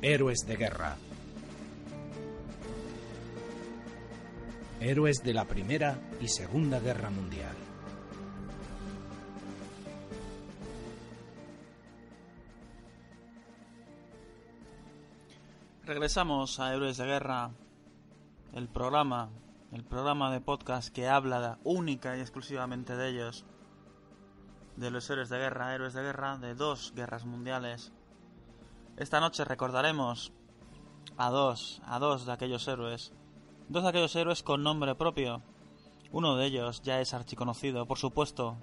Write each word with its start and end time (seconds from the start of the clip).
Héroes 0.00 0.46
de 0.46 0.56
guerra. 0.56 0.96
Héroes 4.80 5.24
de 5.24 5.34
la 5.34 5.44
Primera 5.44 5.98
y 6.20 6.28
Segunda 6.28 6.78
Guerra 6.78 7.10
Mundial. 7.10 7.56
Regresamos 15.84 16.60
a 16.60 16.72
Héroes 16.72 16.96
de 16.96 17.04
Guerra, 17.04 17.50
el 18.52 18.68
programa, 18.68 19.30
el 19.72 19.82
programa 19.82 20.30
de 20.30 20.40
podcast 20.40 20.94
que 20.94 21.08
habla 21.08 21.58
única 21.64 22.16
y 22.16 22.20
exclusivamente 22.20 22.94
de 22.94 23.08
ellos, 23.08 23.44
de 24.76 24.92
los 24.92 25.10
héroes 25.10 25.28
de 25.28 25.38
guerra, 25.38 25.74
héroes 25.74 25.94
de 25.94 26.02
guerra 26.02 26.38
de 26.38 26.54
dos 26.54 26.92
guerras 26.94 27.24
mundiales. 27.24 27.92
Esta 28.98 29.20
noche 29.20 29.44
recordaremos 29.44 30.32
a 31.16 31.30
dos, 31.30 31.80
a 31.86 32.00
dos 32.00 32.26
de 32.26 32.32
aquellos 32.32 32.66
héroes, 32.66 33.12
dos 33.68 33.84
de 33.84 33.90
aquellos 33.90 34.16
héroes 34.16 34.42
con 34.42 34.64
nombre 34.64 34.96
propio. 34.96 35.40
Uno 36.10 36.36
de 36.36 36.46
ellos 36.46 36.82
ya 36.82 37.00
es 37.00 37.14
archiconocido, 37.14 37.86
por 37.86 37.98
supuesto. 37.98 38.58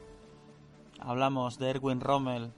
Hablamos 0.99 1.57
de 1.57 1.69
Erwin 1.69 2.01
Rommel, 2.01 2.51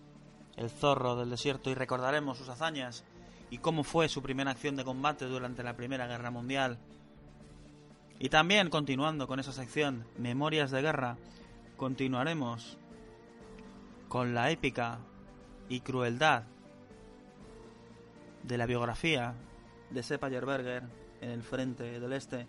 el 0.55 0.72
zorro 0.72 1.17
del 1.17 1.30
desierto, 1.30 1.70
y 1.70 1.75
recordaremos 1.75 2.39
sus 2.39 2.50
hazañas 2.50 3.05
y 3.52 3.59
cómo 3.59 3.83
fue 3.83 4.09
su 4.09 4.23
primera 4.23 4.50
acción 4.50 4.75
de 4.75 4.83
combate 4.83 5.25
durante 5.25 5.61
la 5.61 5.75
Primera 5.75 6.08
Guerra 6.08 6.31
Mundial. 6.31 6.80
Y 8.17 8.30
también, 8.30 8.72
continuando 8.72 9.28
con 9.28 9.39
esa 9.39 9.52
sección, 9.52 10.08
Memorias 10.17 10.72
de 10.72 10.81
Guerra, 10.81 11.17
continuaremos 11.78 12.80
con 14.09 14.33
la 14.33 14.50
épica 14.50 14.98
y 15.70 15.81
crueldad 15.81 16.45
de 18.48 18.58
la 18.58 18.66
biografía 18.66 19.36
de 19.90 20.03
Sepp 20.03 20.23
Ayerberger 20.23 20.84
en 21.20 21.31
el 21.31 21.44
frente 21.44 22.00
del 22.00 22.14
Este. 22.14 22.48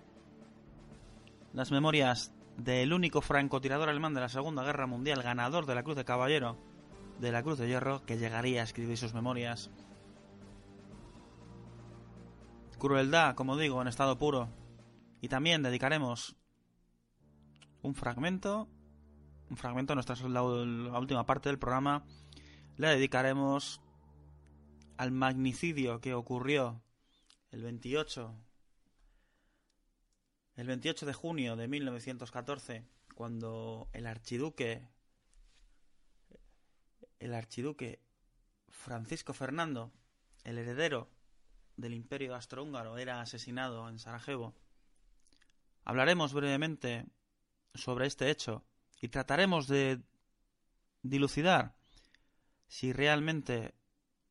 Las 1.52 1.72
memorias 1.72 2.32
del 2.56 2.92
único 2.92 3.20
francotirador 3.20 3.88
alemán 3.88 4.14
de 4.14 4.20
la 4.20 4.28
Segunda 4.28 4.62
Guerra 4.62 4.86
Mundial, 4.86 5.22
ganador 5.22 5.66
de 5.66 5.74
la 5.74 5.82
Cruz 5.82 5.96
de 5.96 6.04
Caballero 6.04 6.56
de 7.18 7.32
la 7.32 7.42
Cruz 7.42 7.58
de 7.58 7.66
Hierro, 7.66 8.04
que 8.06 8.16
llegaría 8.16 8.60
a 8.60 8.64
escribir 8.64 8.96
sus 8.96 9.12
memorias. 9.12 9.70
Crueldad, 12.78 13.34
como 13.34 13.56
digo, 13.56 13.82
en 13.82 13.88
estado 13.88 14.18
puro. 14.18 14.48
Y 15.20 15.26
también 15.26 15.64
dedicaremos 15.64 16.36
un 17.82 17.96
fragmento, 17.96 18.68
un 19.50 19.56
fragmento, 19.56 19.94
nuestra 19.94 20.14
la, 20.28 20.42
la 20.42 20.98
última 21.00 21.26
parte 21.26 21.48
del 21.48 21.58
programa, 21.58 22.04
le 22.76 22.88
dedicaremos 22.88 23.80
al 24.98 25.12
magnicidio 25.12 26.00
que 26.00 26.12
ocurrió 26.12 26.82
el 27.50 27.62
28 27.62 28.34
el 30.56 30.66
28 30.66 31.06
de 31.06 31.12
junio 31.14 31.56
de 31.56 31.68
1914 31.68 32.84
cuando 33.14 33.88
el 33.92 34.06
archiduque 34.06 34.86
el 37.20 37.34
archiduque 37.34 38.00
Francisco 38.68 39.34
Fernando, 39.34 39.92
el 40.44 40.58
heredero 40.58 41.08
del 41.76 41.94
Imperio 41.94 42.34
Austrohúngaro, 42.34 42.98
era 42.98 43.20
asesinado 43.20 43.88
en 43.88 43.98
Sarajevo. 43.98 44.54
Hablaremos 45.84 46.32
brevemente 46.32 47.06
sobre 47.74 48.06
este 48.06 48.30
hecho 48.30 48.64
y 49.00 49.08
trataremos 49.08 49.68
de 49.68 50.00
dilucidar 51.02 51.76
si 52.66 52.92
realmente 52.92 53.74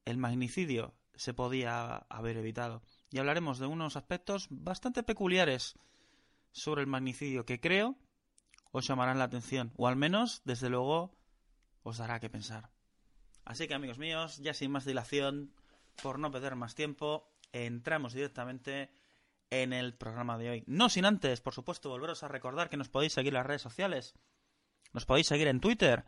el 0.07 0.18
magnicidio 0.18 0.95
se 1.16 1.34
podía 1.34 2.06
haber 2.09 2.38
evitado. 2.38 2.81
Y 3.12 3.19
hablaremos 3.19 3.59
de 3.59 3.68
unos 3.68 3.97
aspectos 3.97 4.47
bastante 4.50 5.03
peculiares 5.03 5.75
sobre 6.51 6.81
el 6.81 6.88
magnicidio 6.88 7.45
que 7.45 7.59
creo 7.59 7.97
os 8.72 8.88
llamarán 8.88 9.17
la 9.17 9.25
atención, 9.25 9.73
o 9.75 9.88
al 9.88 9.96
menos, 9.96 10.41
desde 10.46 10.69
luego, 10.69 11.17
os 11.84 11.97
dará 11.97 12.19
que 12.19 12.29
pensar. 12.29 12.69
Así 13.44 13.67
que 13.67 13.73
amigos 13.73 13.97
míos, 13.97 14.38
ya 14.38 14.53
sin 14.53 14.72
más 14.72 14.85
dilación, 14.85 15.53
por 16.01 16.19
no 16.19 16.31
perder 16.31 16.56
más 16.56 16.75
tiempo, 16.75 17.29
entramos 17.51 18.13
directamente 18.13 18.91
en 19.50 19.73
el 19.73 19.96
programa 19.96 20.38
de 20.38 20.50
hoy. 20.50 20.63
No 20.67 20.90
sin 20.90 21.06
antes, 21.06 21.41
por 21.41 21.53
supuesto, 21.53 21.90
volveros 21.90 22.23
a 22.23 22.28
recordar 22.28 22.69
que 22.69 22.78
nos 22.78 22.90
podéis 22.90 23.13
seguir 23.13 23.34
en 23.34 23.40
las 23.40 23.46
redes 23.46 23.62
sociales. 23.62 24.16
Nos 24.94 25.06
podéis 25.06 25.28
seguir 25.28 25.47
en 25.47 25.59
Twitter, 25.59 26.06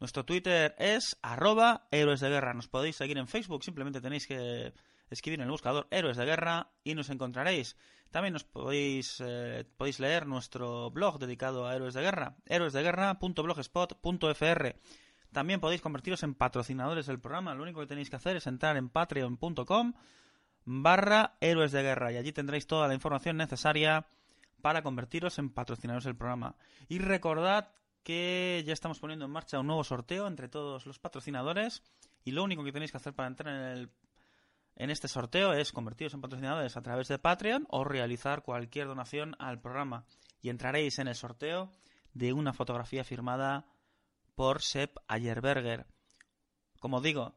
nuestro 0.00 0.24
Twitter 0.24 0.74
es 0.78 1.18
arroba 1.22 1.86
héroes 1.90 2.20
de 2.20 2.28
guerra. 2.28 2.54
Nos 2.54 2.68
podéis 2.68 2.96
seguir 2.96 3.18
en 3.18 3.28
Facebook, 3.28 3.64
simplemente 3.64 4.00
tenéis 4.00 4.26
que 4.26 4.72
escribir 5.10 5.40
en 5.40 5.44
el 5.44 5.50
buscador 5.50 5.86
héroes 5.90 6.16
de 6.16 6.24
guerra 6.24 6.70
y 6.84 6.94
nos 6.94 7.10
encontraréis. 7.10 7.76
También 8.10 8.32
nos 8.32 8.44
podéis, 8.44 9.22
eh, 9.24 9.64
podéis 9.76 10.00
leer 10.00 10.26
nuestro 10.26 10.90
blog 10.90 11.18
dedicado 11.18 11.66
a 11.66 11.74
héroes 11.74 11.94
de 11.94 12.02
guerra, 12.02 12.36
héroesdeguerra.blogspot.fr. 12.46 14.76
También 15.32 15.60
podéis 15.60 15.82
convertiros 15.82 16.22
en 16.22 16.34
patrocinadores 16.34 17.06
del 17.06 17.20
programa. 17.20 17.54
Lo 17.54 17.62
único 17.62 17.80
que 17.80 17.86
tenéis 17.86 18.10
que 18.10 18.16
hacer 18.16 18.36
es 18.36 18.46
entrar 18.46 18.76
en 18.76 18.88
patreon.com 18.88 19.94
barra 20.64 21.36
héroes 21.40 21.72
de 21.72 21.82
guerra 21.82 22.12
y 22.12 22.16
allí 22.16 22.32
tendréis 22.32 22.66
toda 22.66 22.88
la 22.88 22.94
información 22.94 23.36
necesaria 23.36 24.06
para 24.62 24.82
convertiros 24.82 25.38
en 25.38 25.50
patrocinadores 25.50 26.04
del 26.04 26.16
programa. 26.16 26.56
Y 26.88 26.98
recordad 26.98 27.70
que 28.06 28.62
ya 28.64 28.72
estamos 28.72 29.00
poniendo 29.00 29.24
en 29.24 29.32
marcha 29.32 29.58
un 29.58 29.66
nuevo 29.66 29.82
sorteo 29.82 30.28
entre 30.28 30.48
todos 30.48 30.86
los 30.86 31.00
patrocinadores 31.00 31.82
y 32.24 32.30
lo 32.30 32.44
único 32.44 32.62
que 32.62 32.70
tenéis 32.70 32.92
que 32.92 32.98
hacer 32.98 33.14
para 33.14 33.26
entrar 33.26 33.52
en, 33.52 33.62
el, 33.62 33.90
en 34.76 34.90
este 34.90 35.08
sorteo 35.08 35.54
es 35.54 35.72
convertiros 35.72 36.14
en 36.14 36.20
patrocinadores 36.20 36.76
a 36.76 36.82
través 36.82 37.08
de 37.08 37.18
Patreon 37.18 37.66
o 37.68 37.82
realizar 37.82 38.44
cualquier 38.44 38.86
donación 38.86 39.34
al 39.40 39.60
programa 39.60 40.04
y 40.40 40.50
entraréis 40.50 41.00
en 41.00 41.08
el 41.08 41.16
sorteo 41.16 41.72
de 42.14 42.32
una 42.32 42.52
fotografía 42.52 43.02
firmada 43.02 43.66
por 44.36 44.62
Sepp 44.62 44.98
Ayerberger. 45.08 45.88
Como 46.78 47.00
digo, 47.00 47.34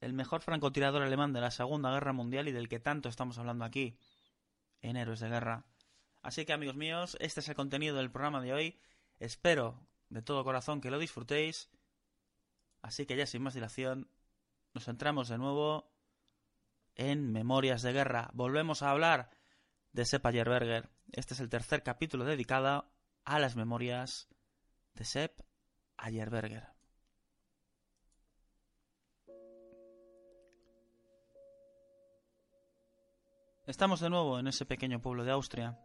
el 0.00 0.14
mejor 0.14 0.40
francotirador 0.40 1.02
alemán 1.02 1.34
de 1.34 1.42
la 1.42 1.50
Segunda 1.50 1.92
Guerra 1.92 2.14
Mundial 2.14 2.48
y 2.48 2.52
del 2.52 2.70
que 2.70 2.80
tanto 2.80 3.10
estamos 3.10 3.36
hablando 3.36 3.66
aquí 3.66 3.98
en 4.80 4.96
Héroes 4.96 5.20
de 5.20 5.28
Guerra. 5.28 5.66
Así 6.22 6.46
que 6.46 6.54
amigos 6.54 6.76
míos, 6.76 7.18
este 7.20 7.40
es 7.40 7.48
el 7.50 7.54
contenido 7.54 7.96
del 7.96 8.10
programa 8.10 8.40
de 8.40 8.54
hoy. 8.54 8.78
Espero 9.18 9.86
de 10.08 10.22
todo 10.22 10.44
corazón 10.44 10.80
que 10.80 10.90
lo 10.90 10.98
disfrutéis. 10.98 11.70
Así 12.82 13.06
que 13.06 13.16
ya 13.16 13.26
sin 13.26 13.42
más 13.42 13.54
dilación, 13.54 14.10
nos 14.74 14.84
centramos 14.84 15.28
de 15.28 15.38
nuevo 15.38 15.90
en 16.94 17.32
Memorias 17.32 17.82
de 17.82 17.92
Guerra. 17.92 18.30
Volvemos 18.34 18.82
a 18.82 18.90
hablar 18.90 19.30
de 19.92 20.04
Sepp 20.04 20.26
Ayerberger. 20.26 20.90
Este 21.12 21.34
es 21.34 21.40
el 21.40 21.48
tercer 21.48 21.82
capítulo 21.82 22.24
dedicado 22.24 22.90
a 23.24 23.38
las 23.38 23.56
memorias 23.56 24.28
de 24.94 25.04
Sepp 25.04 25.40
Ayerberger. 25.96 26.74
Estamos 33.66 34.00
de 34.00 34.10
nuevo 34.10 34.38
en 34.38 34.46
ese 34.46 34.66
pequeño 34.66 35.00
pueblo 35.00 35.24
de 35.24 35.32
Austria, 35.32 35.78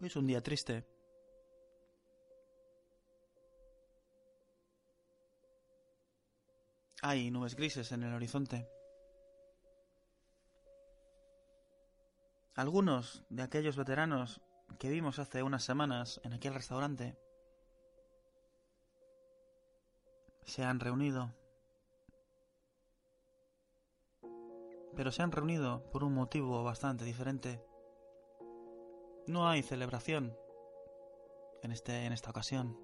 Hoy 0.00 0.06
es 0.06 0.16
un 0.16 0.26
día 0.26 0.42
triste. 0.42 0.86
Hay 7.02 7.30
nubes 7.30 7.54
grises 7.54 7.92
en 7.92 8.02
el 8.04 8.14
horizonte. 8.14 8.66
Algunos 12.54 13.24
de 13.28 13.42
aquellos 13.42 13.76
veteranos 13.76 14.40
que 14.78 14.88
vimos 14.88 15.18
hace 15.18 15.42
unas 15.42 15.64
semanas 15.64 16.20
en 16.24 16.32
aquel 16.32 16.54
restaurante 16.54 17.18
se 20.44 20.64
han 20.64 20.80
reunido. 20.80 21.34
pero 24.96 25.12
se 25.12 25.22
han 25.22 25.32
reunido 25.32 25.90
por 25.92 26.04
un 26.04 26.12
motivo 26.12 26.62
bastante 26.62 27.06
diferente. 27.06 27.69
No 29.30 29.48
hay 29.48 29.62
celebración 29.62 30.36
en, 31.62 31.70
este, 31.70 32.04
en 32.04 32.12
esta 32.12 32.30
ocasión. 32.30 32.76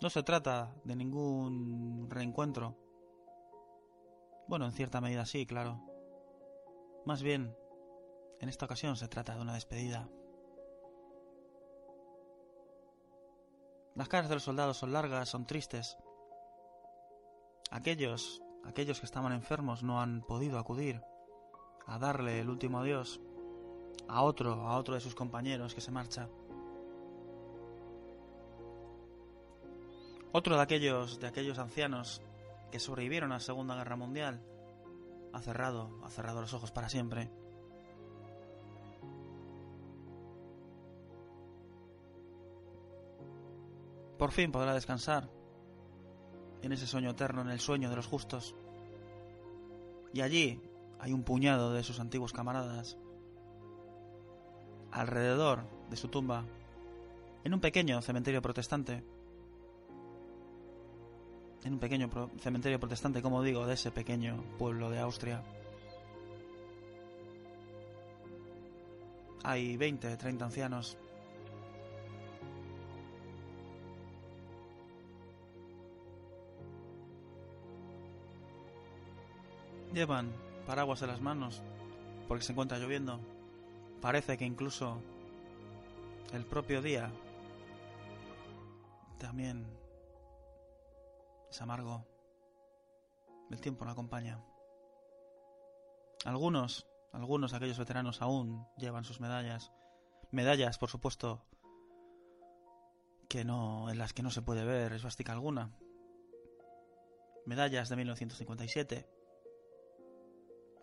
No 0.00 0.08
se 0.08 0.22
trata 0.22 0.74
de 0.84 0.96
ningún 0.96 2.08
reencuentro. 2.08 2.78
Bueno, 4.48 4.64
en 4.64 4.72
cierta 4.72 5.02
medida 5.02 5.26
sí, 5.26 5.44
claro. 5.44 5.82
Más 7.04 7.22
bien, 7.22 7.54
en 8.40 8.48
esta 8.48 8.64
ocasión 8.64 8.96
se 8.96 9.06
trata 9.06 9.34
de 9.34 9.42
una 9.42 9.52
despedida. 9.52 10.08
Las 13.96 14.08
caras 14.08 14.30
de 14.30 14.36
los 14.36 14.44
soldados 14.44 14.78
son 14.78 14.94
largas, 14.94 15.28
son 15.28 15.44
tristes. 15.44 15.98
Aquellos, 17.70 18.40
aquellos 18.64 18.98
que 18.98 19.04
estaban 19.04 19.34
enfermos 19.34 19.82
no 19.82 20.00
han 20.00 20.22
podido 20.22 20.58
acudir 20.58 21.02
a 21.86 21.98
darle 21.98 22.40
el 22.40 22.48
último 22.48 22.78
adiós 22.78 23.20
a 24.10 24.22
otro, 24.22 24.52
a 24.66 24.76
otro 24.76 24.94
de 24.94 25.00
sus 25.00 25.14
compañeros 25.14 25.74
que 25.74 25.80
se 25.80 25.90
marcha. 25.90 26.28
Otro 30.32 30.56
de 30.56 30.62
aquellos, 30.62 31.20
de 31.20 31.28
aquellos 31.28 31.58
ancianos 31.58 32.20
que 32.70 32.78
sobrevivieron 32.78 33.30
a 33.32 33.36
la 33.36 33.40
Segunda 33.40 33.76
Guerra 33.76 33.96
Mundial 33.96 34.40
ha 35.32 35.40
cerrado, 35.40 35.90
ha 36.04 36.10
cerrado 36.10 36.40
los 36.40 36.52
ojos 36.54 36.72
para 36.72 36.88
siempre. 36.88 37.30
Por 44.18 44.32
fin 44.32 44.52
podrá 44.52 44.74
descansar 44.74 45.30
en 46.62 46.72
ese 46.72 46.86
sueño 46.86 47.10
eterno, 47.10 47.42
en 47.42 47.48
el 47.48 47.60
sueño 47.60 47.90
de 47.90 47.96
los 47.96 48.06
justos. 48.06 48.54
Y 50.12 50.20
allí 50.20 50.60
hay 50.98 51.12
un 51.12 51.22
puñado 51.22 51.72
de 51.72 51.82
sus 51.82 52.00
antiguos 52.00 52.32
camaradas 52.32 52.98
alrededor 54.92 55.60
de 55.88 55.96
su 55.96 56.08
tumba, 56.08 56.44
en 57.44 57.54
un 57.54 57.60
pequeño 57.60 58.00
cementerio 58.02 58.42
protestante. 58.42 59.02
En 61.64 61.74
un 61.74 61.78
pequeño 61.78 62.08
cementerio 62.40 62.80
protestante, 62.80 63.20
como 63.20 63.42
digo, 63.42 63.66
de 63.66 63.74
ese 63.74 63.90
pequeño 63.90 64.42
pueblo 64.58 64.90
de 64.90 64.98
Austria. 64.98 65.42
Hay 69.42 69.76
20, 69.76 70.16
30 70.16 70.44
ancianos. 70.44 70.96
Llevan 79.92 80.30
paraguas 80.66 81.02
en 81.02 81.08
las 81.08 81.20
manos 81.20 81.62
porque 82.28 82.44
se 82.44 82.52
encuentra 82.52 82.78
lloviendo. 82.78 83.18
Parece 84.00 84.38
que 84.38 84.46
incluso 84.46 85.02
el 86.32 86.46
propio 86.46 86.80
día 86.80 87.10
también 89.18 89.66
es 91.50 91.60
amargo. 91.60 92.06
El 93.50 93.60
tiempo 93.60 93.84
no 93.84 93.90
acompaña. 93.90 94.42
Algunos, 96.24 96.86
algunos 97.12 97.50
de 97.50 97.56
aquellos 97.56 97.78
veteranos 97.78 98.22
aún 98.22 98.66
llevan 98.76 99.04
sus 99.04 99.20
medallas. 99.20 99.72
Medallas, 100.30 100.78
por 100.78 100.88
supuesto, 100.88 101.44
que 103.28 103.44
no, 103.44 103.90
en 103.90 103.98
las 103.98 104.12
que 104.12 104.22
no 104.22 104.30
se 104.30 104.42
puede 104.42 104.64
ver 104.64 104.92
esvástica 104.92 105.32
alguna. 105.32 105.72
Medallas 107.46 107.88
de 107.88 107.96
1957, 107.96 109.08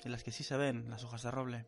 en 0.03 0.11
las 0.11 0.23
que 0.23 0.31
sí 0.31 0.43
se 0.43 0.57
ven 0.57 0.89
las 0.89 1.03
hojas 1.03 1.23
de 1.23 1.31
roble. 1.31 1.67